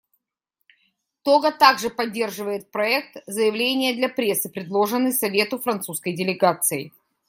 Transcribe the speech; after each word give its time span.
Того 1.21 1.51
также 1.51 1.91
поддерживает 1.91 2.71
проект 2.71 3.17
заявления 3.27 3.93
для 3.93 4.09
прессы, 4.09 4.49
предложенный 4.49 5.11
Совету 5.13 5.59
французской 5.59 6.13
делегацией. 6.13 6.91